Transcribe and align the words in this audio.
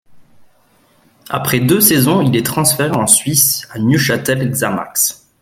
Après 1.29 1.59
deux 1.59 1.79
saisons, 1.79 2.21
il 2.21 2.35
est 2.35 2.43
transféré 2.43 2.89
en 2.89 3.05
Suisse, 3.05 3.67
à 3.69 3.77
Neuchâtel 3.77 4.49
Xamax. 4.49 5.27